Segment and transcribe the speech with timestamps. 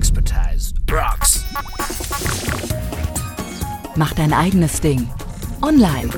[0.00, 1.44] Expertise rocks.
[3.96, 5.06] Mach dein eigenes Ding.
[5.60, 6.08] Online.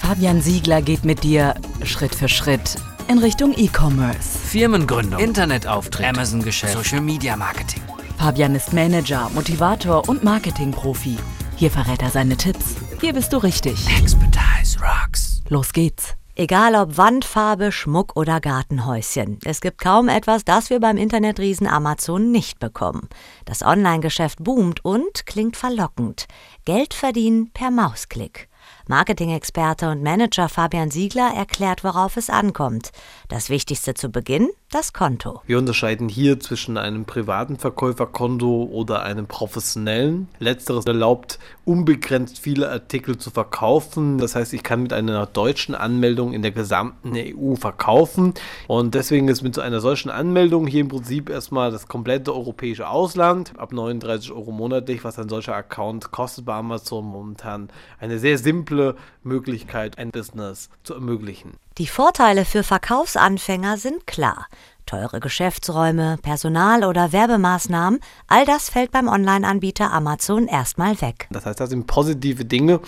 [0.00, 2.74] Fabian Siegler geht mit dir Schritt für Schritt
[3.06, 4.36] in Richtung E-Commerce.
[4.36, 7.82] Firmengründung, Internetauftritt, Amazon-Geschäft, Social Media Marketing.
[8.18, 11.16] Fabian ist Manager, Motivator und Marketingprofi.
[11.54, 12.74] Hier verrät er seine Tipps.
[13.00, 13.76] Hier bist du richtig.
[13.96, 15.40] Expertise rocks.
[15.50, 16.16] Los geht's.
[16.36, 19.38] Egal ob Wandfarbe, Schmuck oder Gartenhäuschen.
[19.44, 23.08] Es gibt kaum etwas, das wir beim Internetriesen Amazon nicht bekommen.
[23.44, 26.26] Das Online-Geschäft boomt und klingt verlockend.
[26.64, 28.48] Geld verdienen per Mausklick.
[28.86, 32.90] Marketing-Experte und Manager Fabian Siegler erklärt, worauf es ankommt.
[33.28, 35.40] Das Wichtigste zu Beginn, das Konto.
[35.46, 40.28] Wir unterscheiden hier zwischen einem privaten Verkäuferkonto oder einem professionellen.
[40.38, 44.18] Letzteres erlaubt, unbegrenzt viele Artikel zu verkaufen.
[44.18, 48.34] Das heißt, ich kann mit einer deutschen Anmeldung in der gesamten EU verkaufen.
[48.66, 52.86] Und deswegen ist mit so einer solchen Anmeldung hier im Prinzip erstmal das komplette europäische
[52.86, 58.36] Ausland ab 39 Euro monatlich, was ein solcher Account kostet bei Amazon momentan eine sehr
[58.36, 58.73] simple
[59.22, 61.52] Möglichkeit, ein Business zu ermöglichen.
[61.78, 64.46] Die Vorteile für Verkaufsanfänger sind klar.
[64.86, 71.26] Teure Geschäftsräume, Personal oder Werbemaßnahmen, all das fällt beim Online-Anbieter Amazon erstmal weg.
[71.30, 72.80] Das heißt, das sind positive Dinge,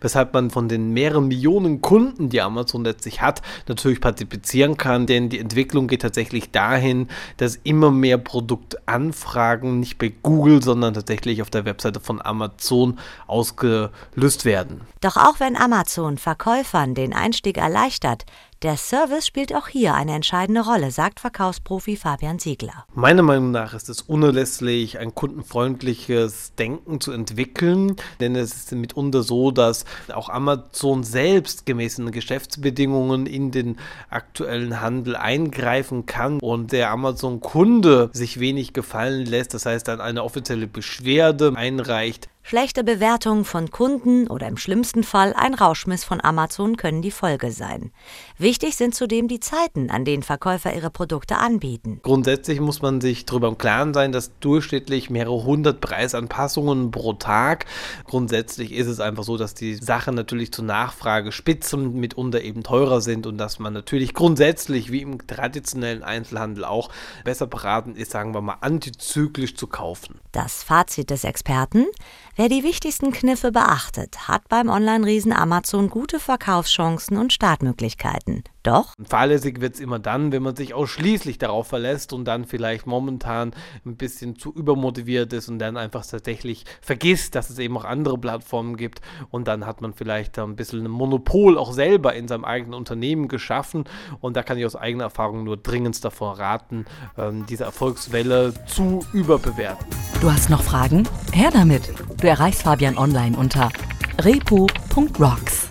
[0.00, 5.28] weshalb man von den mehreren Millionen Kunden, die Amazon letztlich hat, natürlich partizipieren kann, denn
[5.28, 11.50] die Entwicklung geht tatsächlich dahin, dass immer mehr Produktanfragen nicht bei Google, sondern tatsächlich auf
[11.50, 14.80] der Webseite von Amazon ausgelöst werden.
[15.00, 18.24] Doch auch wenn Amazon Verkäufern den Einstieg erleichtert,
[18.64, 22.86] der Service spielt auch hier eine entscheidende Rolle, sagt Verkaufsprofi Fabian Ziegler.
[22.94, 29.22] Meiner Meinung nach ist es unerlässlich, ein kundenfreundliches Denken zu entwickeln, denn es ist mitunter
[29.22, 33.76] so, dass auch Amazon selbst gemäß den Geschäftsbedingungen in den
[34.08, 40.24] aktuellen Handel eingreifen kann und der Amazon-Kunde sich wenig gefallen lässt, das heißt dann eine
[40.24, 46.76] offizielle Beschwerde einreicht, Schlechte Bewertungen von Kunden oder im schlimmsten Fall ein Rauschmiss von Amazon
[46.76, 47.90] können die Folge sein.
[48.36, 52.00] Wichtig sind zudem die Zeiten, an denen Verkäufer ihre Produkte anbieten.
[52.02, 57.64] Grundsätzlich muss man sich darüber im Klaren sein, dass durchschnittlich mehrere hundert Preisanpassungen pro Tag.
[58.04, 63.00] Grundsätzlich ist es einfach so, dass die Sachen natürlich zur Nachfrage spitzen, mitunter eben teurer
[63.00, 66.90] sind und dass man natürlich grundsätzlich, wie im traditionellen Einzelhandel auch,
[67.24, 70.20] besser beraten ist, sagen wir mal, antizyklisch zu kaufen.
[70.32, 71.86] Das Fazit des Experten?
[72.36, 78.42] Wer die wichtigsten Kniffe beachtet, hat beim Online-Riesen Amazon gute Verkaufschancen und Startmöglichkeiten.
[78.64, 82.86] Doch fahrlässig wird es immer dann, wenn man sich ausschließlich darauf verlässt und dann vielleicht
[82.86, 83.52] momentan
[83.84, 88.16] ein bisschen zu übermotiviert ist und dann einfach tatsächlich vergisst, dass es eben auch andere
[88.16, 92.46] Plattformen gibt und dann hat man vielleicht ein bisschen ein Monopol auch selber in seinem
[92.46, 93.84] eigenen Unternehmen geschaffen
[94.22, 96.86] und da kann ich aus eigener Erfahrung nur dringend davor raten,
[97.18, 99.86] ähm, diese Erfolgswelle zu überbewerten.
[100.22, 101.06] Du hast noch Fragen?
[101.32, 101.92] Her damit!
[102.18, 103.68] Du erreichst Fabian online unter
[104.22, 105.63] repo.rocks.